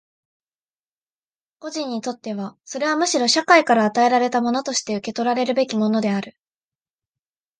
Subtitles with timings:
[1.59, 6.35] 個人にとってはそれはむしろ社会から与えられたものとして受取らるべきものである。